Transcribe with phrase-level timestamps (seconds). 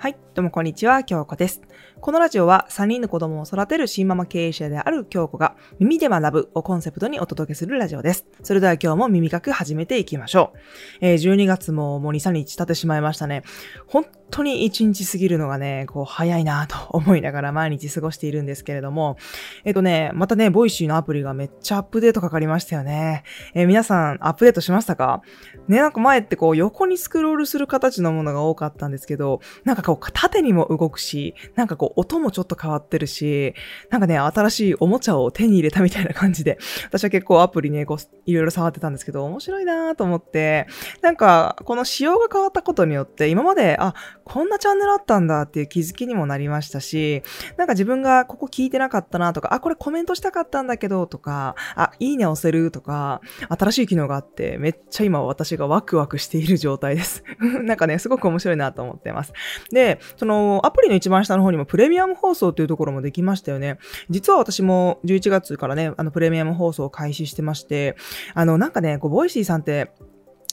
[0.00, 1.60] はい、どうもこんにちは、京子です。
[2.00, 8.24] このラジオは3人の子供を育てるシンママ経営者である京子が耳で学ぶをコンセプトにお届けするラジオです。
[8.44, 10.58] それでは今日も耳学始めていきましょう。
[11.00, 13.42] えー、12月ももう2、3日経ってしまいましたね。
[13.88, 19.16] 本当に1日過ぎるのがね、こう早いなと思いながら毎日過ごしているんですけれども、
[19.64, 23.24] えっ、ー、とね、またね、ボイシーのアプリがめっちゃアップデートかかりましたよね。
[23.54, 25.22] えー、皆さんアップデートしましたか？
[25.66, 33.54] ね、なんか前ってこう横にスクロールする形のものが多かったんですけど、なんかこう縦にも動くし、なんかこう音もちょっと変わってるし、
[33.90, 40.66] なんかね、新しいおもちゃを手に入れたみたいな感じで、私は結構アプリね、こういろいろ触ってたんですけど、面白いなと思って、
[41.02, 47.22] なんかこの仕様が変わったことによって、今まで、あ、こんなチャンネルあったんだっていう気づきにもなりましたし、
[47.56, 57.24] なんか自分がここ聞いてなかったなとか、あ、これコメントしたかったんだけどとか、あ、いいね押せるとか、新しい機能があって、めっちゃ今私がワクワクしている状態です。
[57.62, 59.32] なんかね、すごく面白いなと思ってます。
[59.70, 63.78] で、でそのアプリの一番下の方にもプレミアム放送というところもできましたよね。
[64.10, 67.96] 実は私も11月からね、あのプレミアム放送を開始してまして、
[68.34, 69.92] あのなんかね、こうボイシーさんって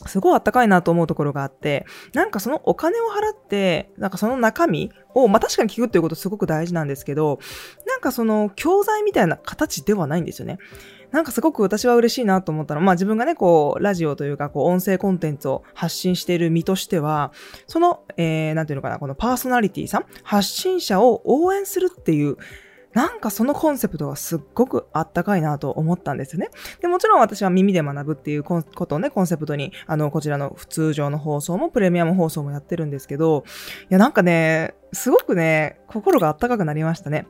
[0.05, 7.39] すごいあったかいなと思うところがあって、なんかそのお金を払って、なんかその中身を、まあ確かに聞くっていうことすごく大事なんですけど、
[7.87, 10.59] なんかその教材みたいな形ではないんですよね。
[11.15, 17.31] なんかすごく私は嬉しいなと思ったのは、まあ自分がね、こう、ラジオというか、こう、音声コンテンツを発信している身としては、
[17.67, 22.35] その、えー、なんていうのかな、このパーソナリティさん、発信者を応援するっていう、
[22.91, 26.49] なんかそのコンセプトがすっごくあったかいなと思ったんですよね。
[26.81, 33.45] で、もちろん私は耳で学ぶっていうことをね、コンセプトに、あの、こちらの普通常の放送もプレミアム放送もやってるんですけど、
[33.83, 37.25] いや、なんかね、すごくね、心があったかくなりましたね。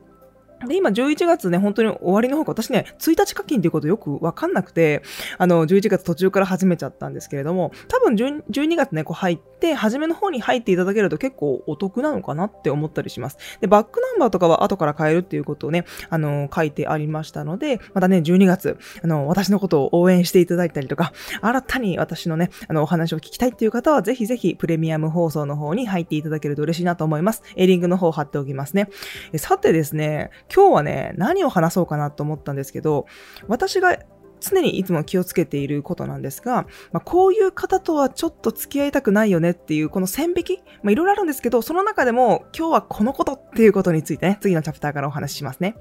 [0.66, 5.02] で、今11月ね、本当に終わりの方が、私ね、1日課金っていうことよくわかんなくて、
[5.36, 13.36] あの、11月途中から始めちゃったんですけれども、多分12月ね、こう入って、初めの方に入っていただけると結構お得なのかなって思ったりします。
[13.60, 21.12] で、バックナンバーとかは後から変えるっていうことをね、あの、書いてありましたので、またね、12月、あの、私のことを応援していただいたりとか、
[21.42, 27.42] 新たに私のね、あの、お話を聞きたいっていう方は、ぜひぜひプレミアム放送の方に入っていただけると嬉しいなと思います。
[27.56, 28.88] エリングの方貼っておきますね。
[29.36, 33.06] さてですね、今日はね、何を話そうかなと思ったんですけど、
[33.48, 33.98] 私が
[34.40, 45.76] 常にいつも気をつけていることなんですが、まあ、こういう方とはちょっと付き合いたくないよねっていう、この線引き、まあ、いろいろあるんですけど、その中でも今日はこのことっていうことについてね、次のチャプターからお話ししますね。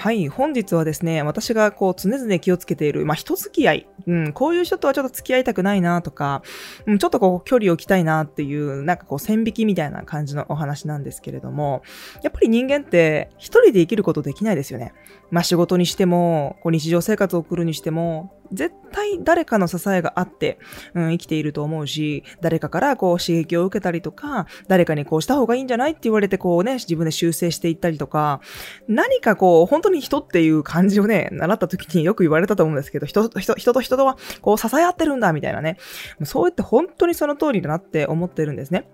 [0.00, 6.42] はい、本日はですね、私がこう常々気をつけている、まあ、人付き合い、うん、こういう人とはちょっと付き合いたくないなとか、
[6.86, 11.82] うん、ちょっとこう距離を置きたいなっていう、なんかこう線引きみたいな感じのお話なんですけれども、
[12.22, 14.94] やっぱり人間って一人で生きることできないですよね。
[15.30, 20.58] まあ、仕事にしても、こう日常生活を送るにしても、絶対誰かの支えがあって、
[20.94, 28.40] うん、生きていると思うし、誰かからこう刺激を受けたりとか、誰かにこうした方がいいんじゃないって言われてこうね、自分で修正していったりとか、
[28.88, 35.76] 何かこう、本当に人っていう感じをね、習った時によく言われたと思うんですけど、人人人と人とはこう支え合ってるんだみたいなね。
[36.24, 38.88] そうやって本当にその通りだなって思ってるんですね。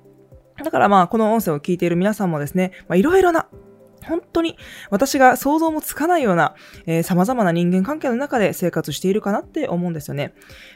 [0.62, 3.47] だからまあ、この音声を聞いている皆さんもですね、いろいろな
[4.06, 4.56] 本当に
[4.91, 6.55] 私が想像もつかないような、
[6.87, 10.34] えー、様々な人間関係の中で生活しているかなって思うんですよね。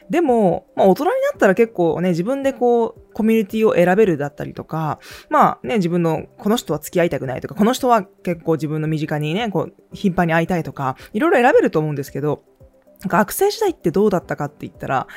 [0.09, 4.99] でも、まあ大人になったら結構ね、自分でこう、コミュニティを選べるだったりとか、
[5.29, 12.43] まあね、自分のこの人は付き合いたくないとか、この人は結構自分の身近にね、こう、頻繁に会いたいとか、いろいろ選べると思うんですけど、
[13.07, 15.07] 学生時代ってどうだったかって言ったら、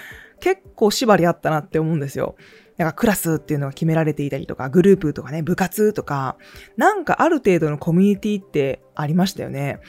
[0.41, 2.36] 結構縛りあったなって思うんですよ。
[2.76, 6.36] なんかクラスっていうのが決められていたりとか、グループとかね、部活とか、
[6.76, 9.80] なんかある程度のコミュニティってありましたよね。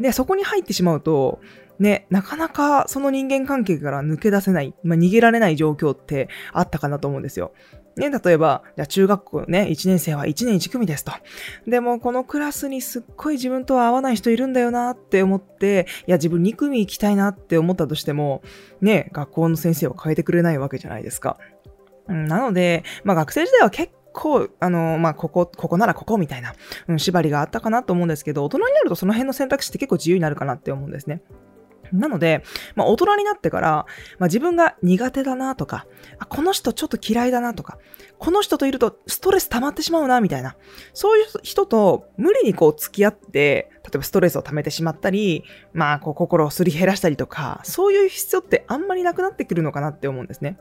[0.00, 1.40] で、そこに入ってしまうと、
[1.78, 7.52] ね、なかなかその人間関係から抜け出せない、まあ、逃げられない状況ってあったかなと思うんですよ。
[7.96, 11.12] ね、例えば、じゃあ中学校ね、1年生は1年1組ですと。
[11.66, 18.42] でも、このクラスにすっごい自分とは合わない人いるんだよなって思って、いや、自分2組行きたいなって思ったとしても、
[18.80, 21.38] ね、学校の先生は変えてくれないわけじゃないですか。
[22.08, 26.54] なので、まあ学生時代は結構、あの、まあ、ここ、ここならここみたいな、
[26.88, 31.20] うん、縛りがあったかなと思うんですけど、大人になるとその辺の選択肢って結構自由になるかなって思うんですね。
[31.92, 32.42] なので、
[32.74, 33.86] まあ、大人になってから、
[34.18, 35.86] まあ、自分が苦手だなとか
[36.18, 37.78] あ、この人ちょっと嫌いだなとか、
[38.18, 40.56] この人といるとストレス溜まってしまうな、みたいな。
[40.92, 50.58] そういう人と無理にこう付き合って、例えばストレスを溜めてしまったり、まあ、こう心をすり減らしたりとか、そういう必要ってあんまりなくなってくるのかなって思うんですね。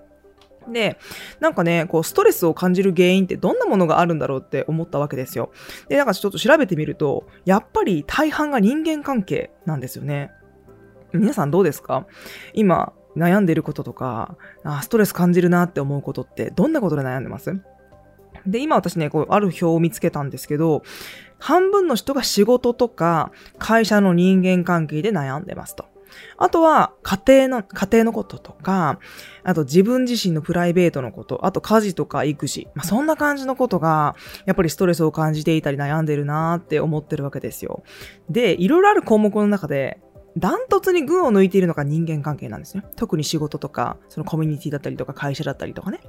[0.67, 0.97] で、
[1.39, 5.51] なんかね、こう、ストレスを感じる原因ってどんなものがあるんだろうって思ったわけですよ。
[5.89, 10.31] で、なんかちょっと調べてみると、やっぱり大半が人間関係なんですよね。
[11.11, 12.07] 皆さんどうですか？
[12.53, 17.53] 今、悩んでることとか、あストレス感じるなって思うことって、どんなことで悩んでます？
[18.47, 20.81] で、今私ね、こう、ある表を見つけたんですけど、
[21.37, 25.85] 半分の人が仕事とか会社の人間関係で悩んでますと。
[26.37, 28.99] あとは、家庭の、家庭のこととか、
[29.43, 34.15] あと自分自身のプライベートのこと、あと家事とか育児、まあ、そんな感じのことが、
[34.45, 37.83] やっぱりストレスを感じていたり悩んでるなーって思ってるわけですよ。
[38.29, 39.99] で、いろいろある項目の中で、
[40.37, 42.83] ダントツに群を抜いているのが人間関係なんですね。
[42.95, 45.99] 特に仕事とか、そのコミュニティだったりとか会社だったりとかね。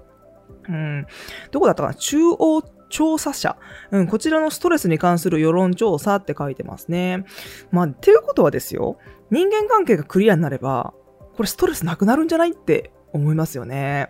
[0.68, 1.06] うん。
[1.50, 1.94] どこだったかな？
[1.94, 3.56] 中央調査者。
[3.90, 7.24] うん、こちらのストレスに関する世論調査って書いてますね。
[7.72, 8.98] まあ、っていうことはですよ。
[9.30, 10.94] 人間関係がクリアになれば、
[11.36, 12.52] これストレスなくなるんじゃない？
[12.52, 14.08] って思いますよね。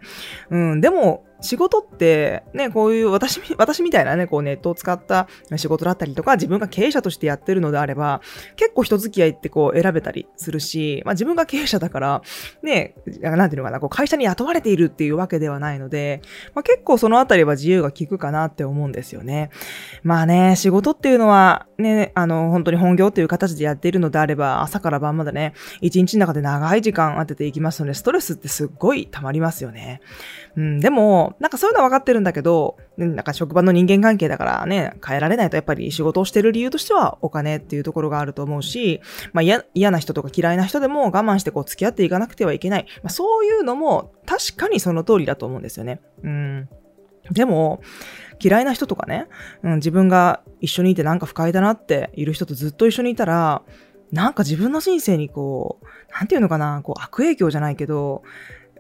[0.51, 8.21] うん、でも、仕事って、ね、こういう私、私みたいなね、こうネットを使った仕事だったりとか、自分が経営者としてやってるのであれば、
[8.57, 12.23] 結構人付き合いってこう選べたりするし、まあ自分が経営者だから、
[12.63, 16.23] ね、なんていうのかな、こう会社に雇われているっていうわけではないので、
[16.55, 19.51] まあ結構そのあたりは自由が利くかなって思うんですよね。
[20.03, 30.01] まあね、仕事っていうのは、ね、あの、本当に本業っていう形でやっているのであれば、朝から晩までね、一日の中で長い時間当てていきますので、ストレスってすっごい溜まりますよね。
[30.57, 39.01] うん、でも、なんかそういうのは分かってるんだけど、なんか職場の人間関係だからね、変えられないとやっぱり仕事をしてる理由としてはお金っていうところがあると思うし、
[39.33, 42.87] まあ嫌な人とか嫌いな人でも我慢してこう付き合っていかなくてはいけない。
[43.03, 46.01] まあそういうのも確かにその通りだと思うんですよね。
[46.23, 46.69] うん。
[47.31, 47.81] でも、
[48.39, 49.29] 嫌いな人とかね、
[49.63, 53.63] うん、自分が一緒にいてなんか不快だなっている人とずっと一緒にいたら、
[54.13, 58.23] なんか自分の人生にこう、なんていうのかな、こう悪影響じゃないけど、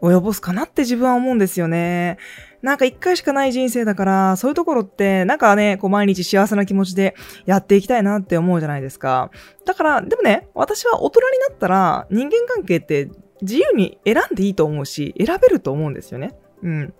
[0.04, 2.18] 及ぼすかなって自分は思うんですよね。
[2.62, 7.14] なんか一回しかない人生だから、そういうところって、なんかね、こう毎日幸せな気持ちで
[7.44, 9.30] やっていきたいなって思うじゃないですか。
[9.66, 13.10] だから、でもね、私は大人になったら人間関係って
[13.42, 16.34] 自由に選んでいいと思うし、選べると思うんですよね。
[16.62, 16.94] うん。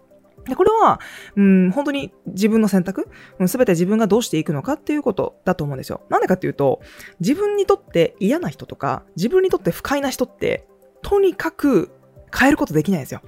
[0.47, 1.01] で、これは、
[1.37, 3.09] うん、本当に自分の選択
[3.47, 6.03] すべて自分がどうしていくのかっていうことだと思うんですよ。
[6.11, 6.81] なんでかっていうと、
[7.21, 10.67] 自分にとって嫌な人とか、自分にとって不快な人って、
[11.03, 11.91] とにかく
[12.37, 13.21] 変えることできないんですよ。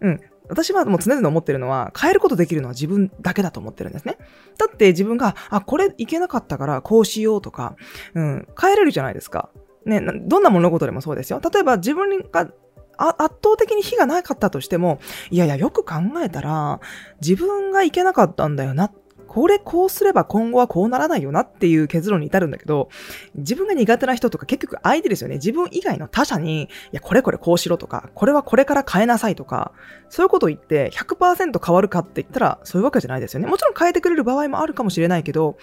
[0.00, 0.20] うん。
[0.48, 4.16] 私はもう常々思ってるのは、変えることできるのは自分だけだと思ってるんですね。
[4.58, 7.76] だって自分が、あ、これいけなかったからこうしようとか、
[8.14, 9.50] うん、変えれるじゃないですか。
[9.84, 11.40] ね、どんな物事でもそうですよ。
[11.40, 12.50] 例えば自分が
[12.98, 14.98] 圧倒的に火がなかったとしても、
[15.30, 16.80] いやいや、よく考えたら、
[17.20, 18.92] 自分がいけなかったんだよなっ
[19.28, 22.88] これこうすれば今後はこうならないよなっていう結論に至るんだけど、
[23.36, 25.36] 自分が苦手な人とか結局相手ですよね。
[25.36, 29.72] 自分以外の他者に、いや、これこれこうしろとか、これはこれから変えなさいとか、
[30.08, 33.46] そういうことを言って100%変わるかって言ったらそういうわけじゃないですよね。
[33.46, 35.58] もちろん変えてくれる場合もあるかもしれないけど、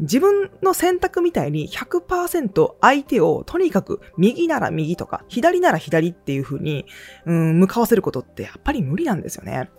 [0.00, 6.84] 自分の選択みたいに100%相手をとにかく右なら右とか左なら左っていう風に、
[7.24, 9.70] うん、向かわせることってやっぱり無理なんですよね。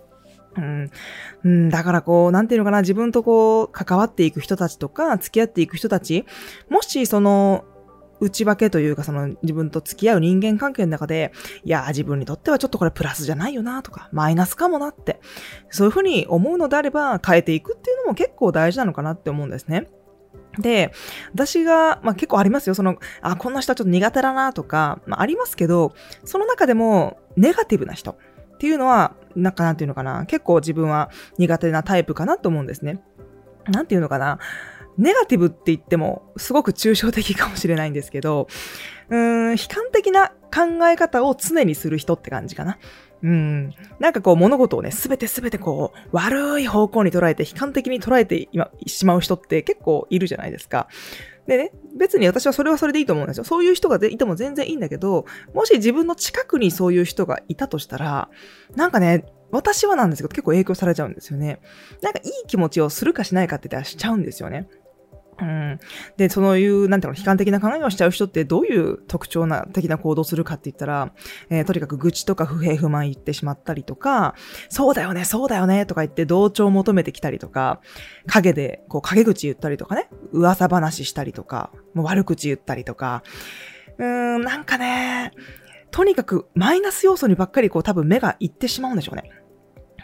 [1.44, 1.68] うん。
[1.68, 6.24] だからこう、なんていうのかな、自分とこう、関わっていく人たちとか、付き合っていく人たち、
[6.68, 7.64] もしその、
[8.20, 11.32] 内訳というか、その自分と付き合う人間関係の中で、
[11.64, 15.20] いや、自分にとってはちょっとこれプラスじゃないよなとか、マイナスかもなって、
[15.70, 19.88] そういうふうに思うのであれば、変えていくっていうのも結構大事なのかなって思うんですね。
[20.58, 20.92] で、
[21.32, 22.74] 私が、まあ結構ありますよ。
[22.74, 25.94] その、あ、こんな人はちょっと苦手だなとか、まあありますけど、
[26.24, 28.16] その中でも、ネガティブな人。
[28.58, 33.00] っていうのは、なんかなんていうのかな、結構自分は苦手なタイプかなと思うんですね。
[33.68, 34.40] なんていうのかな、
[34.98, 38.48] ネガティブって言ってもすごく抽象的かもしれないんですけど、
[39.10, 42.78] うーん、悲観的な考え方を常にする人って感じかな。
[43.22, 43.72] うん。
[44.00, 48.48] なんかこう物事をね、すべてすべてこう、悪い方向に捉えて、悲観的に捉えて
[48.86, 50.88] しまう人って結構いるじゃないですか。
[51.48, 53.44] でね、別に私はそれはそれでいいと思うんですよ。
[53.44, 55.24] そういう人がいても全然いいんだけど、
[55.54, 58.28] もし自分の近くにそういう人がいたとしたら、
[58.76, 61.62] なんかね、私はなんですけど結構影響されちゃうんですよね。
[62.02, 64.68] なんかいい気持ちをするかしないかって言ったらしちゃうんですよね。
[65.40, 65.80] うん。
[66.16, 71.12] で、そういう、なんていうの、悲観的な考えをしちゃう人ってどういう特徴な、的な行動するかって言ったら、
[71.48, 74.34] えー、とにかく愚痴とか不平不満言ってしまったりとか、
[74.68, 77.80] そうだよね、そうだよね、とか言って同調を求めてきたりとか、
[78.26, 83.22] 影で、こう、陰口言ったりとかね、噂話したりとか、もう悪口言ったりとか、
[83.98, 85.32] うーん、なんかね、
[85.90, 89.30] とにかくマイナス要素にばっかりこう多分目がいってしまうんでしょうね。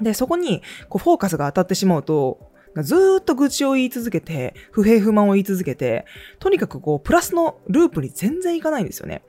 [0.00, 6.04] で、そこにこうフォーカスが当たってしまうと、ずっと愚痴を言い続けて、不平不満を言い続けて、
[6.38, 9.22] とにかくこう、プラスのループに全然いかないんですよね。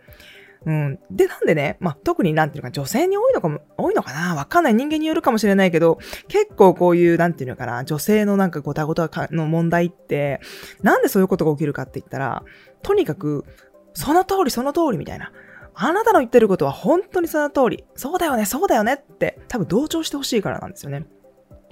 [0.66, 1.00] うん。
[1.12, 4.34] で、なんでね、まあ、特になんていうか、女性に多いのかも、多いのかな？
[4.34, 10.42] わかんない人間によるかもしれないけど、結構こういう、なんていうのかな、女性のなんかごたごたの問題って、
[10.82, 12.44] なんでそういうことが起きるかって言ったら、
[12.82, 13.46] とにかく、
[13.94, 15.32] その通りその通りみたいな。
[15.76, 17.84] あなたの言ってることは本当にその通り。
[17.96, 21.06] そうだよね、そうだよねって、多分同調してほしいからなんですよね。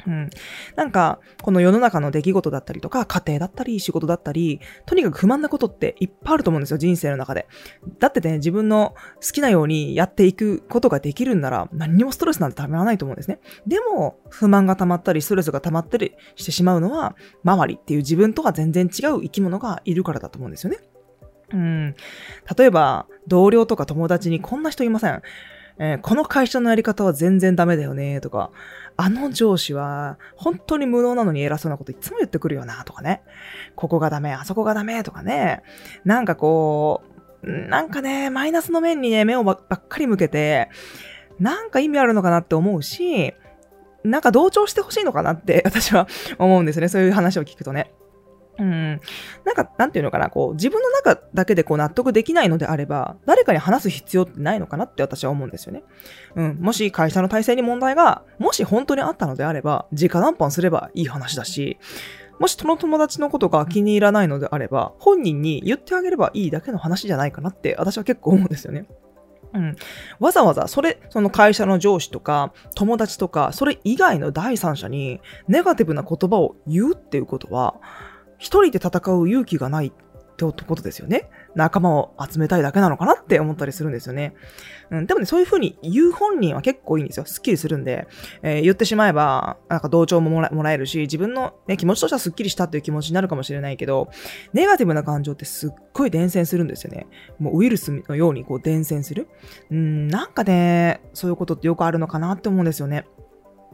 [0.07, 0.29] うん。
[0.75, 7.47] なんか、この世の中の出来事だったりとか、家庭だったり、仕事だったり、とにかく不満なことっていっぱいあると思うんですよ、人生の中で。
[7.99, 13.39] だってね、自分の好きなようにやっていくことができるんなら、何にもストレスなんてたまらないと思うんですね。
[13.65, 20.79] でも、不満が溜まったり、ストレスが溜まったりしてしまうのは、周りっていう自分とは全然違う生き物がいるからだと思うんですよね。
[21.51, 21.95] うん。
[22.57, 25.21] 例えば、同僚とか友達にこんな人いません。
[25.79, 28.51] えー、この会社のやり方は全然ダメだよね、とか、
[28.95, 33.21] あの上司は本当に無能なのに偉そうなこといつも言ってくるよな、とかね。
[33.75, 35.63] ここがダメ、あそこがダメ、とかね。
[36.05, 37.01] なんかこ
[37.43, 40.69] う、なんかね、マイナスの面にね、目をばっかり向けて、
[41.39, 43.33] なんか意味あるのかなって思うし、
[44.03, 46.87] なんか同調してほしいのかなって私は思うんですね。
[46.87, 47.91] そういう話を聞くとね。
[48.59, 49.01] うん。
[49.45, 55.83] なんか、なんていうのかな、こう、自分の中だけでこう納得できないのであれば、誰かに話す必要ってないのかなって私は思うんですよね。
[56.35, 56.57] うん。
[56.59, 61.79] もし会社の体制に問題が、もし本当にあったのであれば、直談判すればいい話だし、
[62.39, 68.85] もしその友達のことが気に入らないのであれば、本人に言ってあげればいいだけの話じゃないかなって私は結構思うんですよね。
[69.53, 69.75] うん。
[70.19, 77.75] わざわざ、それ、その会社の上司とか、友達とか、それ以外の第三者に、ネガティブな言葉を言うっていうことは、
[78.43, 79.91] 一人で戦う勇気がないっ
[80.51, 81.29] てことですよね。
[81.55, 84.33] 仲間を集めたいだけなのかなって思ったりするんですよね。
[84.91, 87.25] うん、でもね、そういう風に言う本人は結構いいんですよ。
[87.25, 88.07] スッキリするんで、
[88.41, 94.09] えー、言ってしまえば、なんか同調ももらえるし、自分の、ね、気持ちとしてはスッキリしたっていう気持ちになるかもしれないけど、
[94.51, 97.07] ネガティブな感情ってすっごい伝染するんですよね。
[97.39, 99.29] もうウイルスのようにこう伝染する。
[99.71, 103.05] うん、なんかね、そういうことってよくあるのかなって思うんですよね。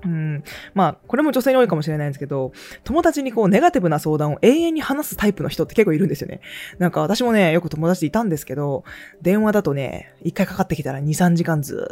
[0.04, 0.44] うん。
[0.74, 2.52] まあ、これも女性に多いかもしれないんですけど、
[2.84, 6.42] 友達にこう、ネガティブな相談を永遠に話すタイプの人って結構いるんですよね。
[6.78, 8.84] なんか私もね、よく友達いたんですけど、
[9.22, 11.90] 電話だとね、一回かかってきたら2、3時間ず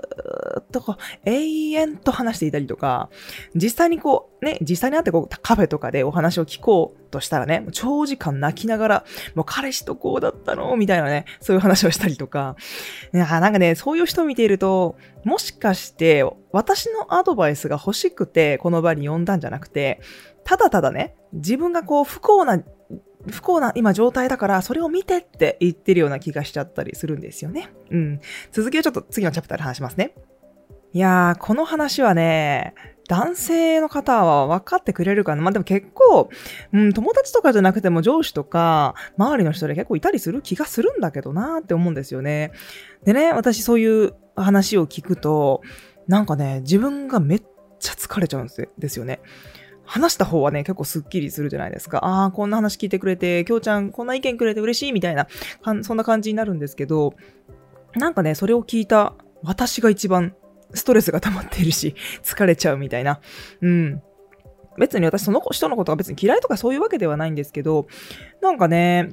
[0.59, 3.09] っとこう、永遠と話していたりとか、
[3.55, 10.75] 実際にこう、ね、実際に会ってこう、カフェとかでお話を聞こうとしたらね、長時間泣きながら、もう彼氏とこうだったの？
[10.77, 12.55] みたいなね、そういう話をしたりとか、
[13.11, 14.95] なんかね、そういう人を見ていると、
[15.27, 19.99] もしかして、私のアドバイスが欲しくて、この場に呼んだんじゃなくて、
[20.45, 22.63] ただただね、自分がこう、不幸な、
[23.29, 27.69] 不幸な今状態だから、それを見てって言ってるような気がしちゃったりするんですよね。
[27.91, 28.21] うん。
[28.53, 30.13] 続きをちょっと次のチャプターで話しますね。
[30.93, 32.73] いやー、この話はね、
[33.07, 35.41] 男性の方は分かってくれるかな？
[35.41, 36.29] まあ、でも結構、
[36.73, 42.51] うん、友達とかじゃなくても上司とか、周りの人で結構いたりする気がするんだけどなって思うんですよね。
[43.03, 45.61] でね、私そういう話を聞くと、
[46.07, 47.43] なんかね、自分がめっ
[47.79, 48.47] ちゃ疲れちゃうん
[48.77, 49.19] ですよね。
[49.85, 52.03] 話した方はね、結構スッキリするじゃないですか。
[52.05, 55.27] ああ、こんな話聞いてくれて、きょうちゃんこんな意見くれて嬉しいみたいな、
[55.83, 57.13] そんな感じになるんですけど、
[57.95, 60.35] なんかね、それを聞いた私が一番
[60.73, 63.19] ストレスが溜まっているし、 疲れちゃうみたいな。
[63.61, 64.01] うん。
[64.77, 67.87] 別に私その人のことが別に嫌いとかそういうわけではないんですけど、
[68.41, 69.09] なんかね、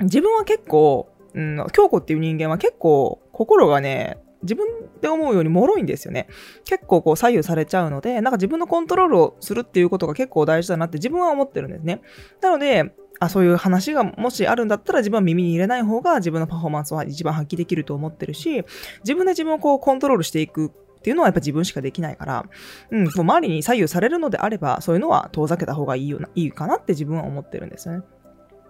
[0.00, 4.66] 自分は結構、うん、京子っていう人間は結構心がね、自分
[5.00, 6.26] で思うように脆いんですよね。
[6.64, 12.02] 結構こう左右されちゃうので、なんか自分のコントロールをするっていうことが結構大事だなって自分は思ってるんですね。
[12.40, 12.92] なので、
[13.24, 18.64] あ、そういう話がもしあるんだったら自分は耳に入れない方が自分のパフォーマンスは一番発揮できると思ってるし、
[19.00, 20.70] 自分で自分をこうコントロールしていくっ
[21.02, 22.44] ていうのはやっぱ自分しかできないから、
[22.90, 28.02] うん、もう周りに左右されるのであれば、そういうのは遠ざけた方がいいよな、いいかなって自分は思ってるんですよね。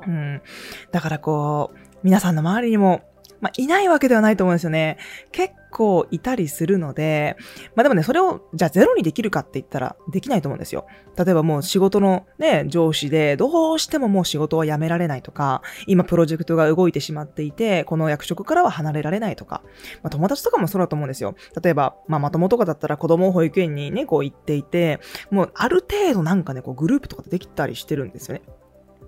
[0.07, 0.43] うん。
[0.91, 3.03] だからこう、皆さんの周りにも
[3.43, 4.97] まあ、いないわけではないと思うんですよね。
[5.33, 7.37] 結構いたりするので、
[7.75, 10.87] まあでもね、それを、じゃあゼロにできるかって言ったらできないと思うんですよ。
[11.17, 19.63] 例えばもう仕事のね、上司で、どうしてももう仕事は辞められないとか、今プロジェクトが動いてしまっていて、この役職からは離れられないとか、
[20.03, 21.35] まあ友達とかもそうだと思うんですよ。
[21.63, 25.01] 例えば、まあまともとかだったら子供を保育園にね、こう行っていて、
[25.31, 28.43] もうある程度なんかね、こうグループとかでできたりしてるんですよね。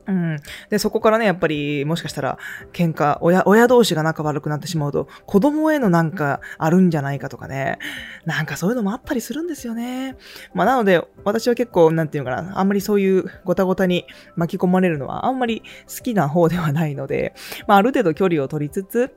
[0.06, 0.36] うん。
[0.68, 2.38] で、そこからね、やっぱり、もしかしたら、
[2.72, 7.78] 喧嘩、親、親同士が仲悪くなってしまうと、子供へのなんかあるんじゃないかとかね。
[8.24, 10.16] なんかそういうのもあったりするんですよね。
[10.52, 14.04] まあ、なので、私は結構、なんていうかな、あんまりそういうごたごたに
[14.36, 17.34] 巻き込まれるのは、あんまり好きな方ではないので、
[17.66, 19.14] まあ、ある程度距離を取りつつ、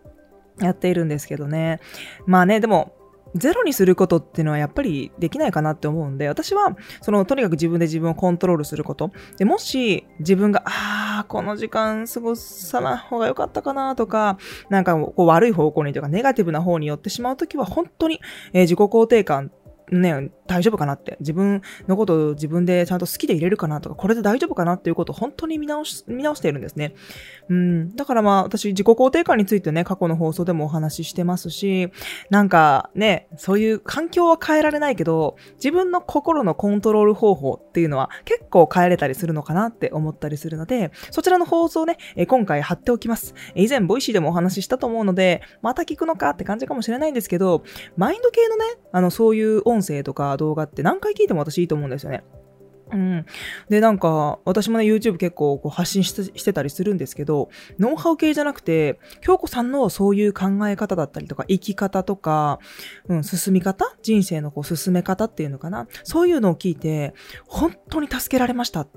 [0.60, 1.80] やっているんですけどね。
[2.26, 2.97] まあね、でも、
[3.38, 9.12] ゼロにすることっていうのはやっぱりできないかなって思うんで、私は、その、とにかく自分で自分をコントロールすること。
[9.38, 14.38] で、もし、自分が、ああ、この時間過ごさない方が良かったかなとか、
[14.70, 18.20] なんか、こう、悪い方向にとか、ネガティブな方に寄ってしまうときは、本当に、
[18.54, 19.52] えー、自己肯定感
[19.92, 26.94] ね、大丈夫かなって、自分のことを自分でちゃんと好きで入れるかなとか、これで大丈夫かなっていうことを本当に見直し、見直しているんですね。
[27.50, 27.96] うん。
[27.96, 31.90] だからまあ、私、自己肯定感についてね、過去の放送でもお話ししてますし、
[32.30, 43.34] なんかね、そういう環境は変えられないけど、自分の心のコントロール方法っていうのは結構変えれたりするのかなって思ったりするので、そちらの放送ね、え今回貼っておきます。
[43.56, 47.64] 以前、ボイシーでもお話ししたと思うので、また聞くのかって感じかもしれないんですけど、
[47.96, 52.24] マインド系のね、あの、そういう音音声とか動画って何回聞いても私いいと思うんですよね。
[52.90, 53.26] うん。
[53.68, 62.60] で、なんか、私もね、YouTube 結構こう発信してたりするんですけど、ノウハウ系じゃなくて、京子さんのそういう考え方だったりとか、生き方とか、
[63.10, 63.94] うん、進み方？
[64.02, 65.88] 人生のこう進め方っていうのかな？
[66.06, 67.14] そういうのを聞いて、
[67.46, 68.88] 本当に助けられました。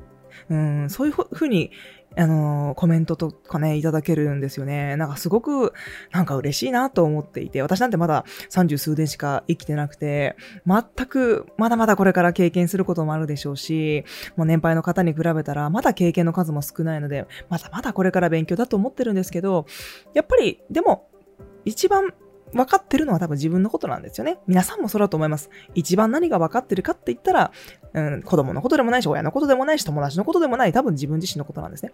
[0.48, 1.72] うん、そういうふうに
[2.16, 4.96] あのー、コメントとかね、いただけるんですよね。
[4.96, 5.72] なんかすごく、
[6.10, 10.36] なんか嬉しいなと思っていて、私なんてまだ三十数年しか生きてなくて、
[10.66, 14.04] 全く、まだまだこれから経験することもあるでしょうし、
[14.36, 19.66] もう年配の方に比べたら、まだ経験の数も少ないので、まだまだこれから勉強だと思ってるんですけど、
[20.14, 21.08] やっぱり、でも、
[21.64, 22.12] 一番
[22.52, 24.38] 分かってるのは多分自分のことなんですよね。
[24.46, 25.50] 皆さんもそうだと思います。
[25.74, 27.52] 一番何が分かってるかって言ったら、
[27.92, 31.92] うん、子供のことでもないし、親のことでもないし、友達のことでもない、多分自分自身のことなんですね。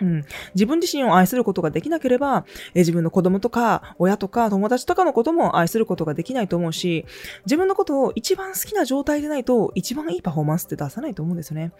[0.00, 2.44] うん、自分自身を愛することができなければ、
[2.74, 7.06] え自分の子供とか、親とか、友達とかのことも愛することができないと思うし、
[7.44, 11.72] 自分のことを一番好きな状態でないと、一番いいパフォーマンスって出さないと思うんですよね。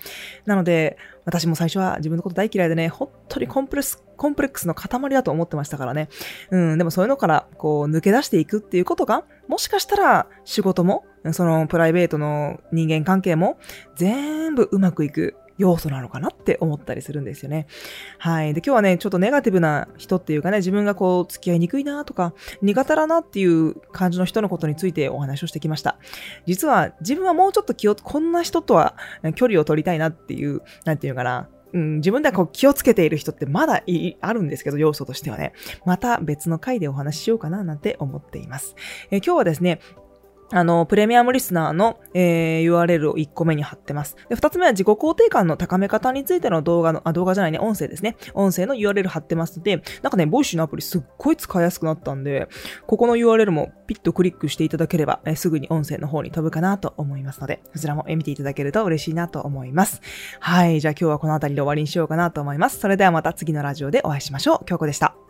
[0.46, 6.08] なので、私も最初は自分のこと大嫌いでね、本当にコンプレックス、コンプレックスの塊だと思ってましたからね。
[6.50, 13.58] うん、でもそういうのから、こう、抜け出していくっていうことが、もしかしたら仕事も、そのプライベートの人間関係も、
[13.96, 17.66] 全部うまくいく要素なのかなって思ったりするんですよね。
[18.18, 18.54] はい。
[18.54, 25.98] で、今日はね、ちょっとネガティブな人っていうかね、自分がこう、付き合いにくいなとか、苦手だなっていう感じの人のことについてお話をしてきました。
[26.46, 28.96] 実は、自分はもうちょっと気を、こんな人とは
[29.34, 33.82] 距離を取りたいなっていう、なんていうかな、うん、自分ではこう気をつけている人ってまだ
[34.20, 35.52] あるんですけど、要素としてはね。
[35.84, 38.74] また別の回でお話ししようかななんて思っています。
[39.10, 39.80] え今日はですね、
[40.52, 44.16] あの、プレミアムリスナーの、えー、URL を1個目に貼ってます。
[44.28, 48.16] で、2つ目は自己肯定感の高め方についての動画の、あ、動画じゃないね、音声ですね。
[48.34, 52.48] 音声の URL 貼ってますので、なんかね、ボイシーのアプリすっごい使いやすくなったんで、
[52.86, 60.02] ここの URL もピッとクリックしていただければ、えー、すぐに音声の方に飛ぶかなと思いますので、そちらも見ていただけると嬉しいなと思います。
[60.40, 60.80] はい。
[60.80, 62.78] じゃあ今日はこの辺りで終わりにしようかなと思います。
[62.78, 64.64] それではまた次のラジオでお会いしましょう。
[64.66, 65.21] 京子でした。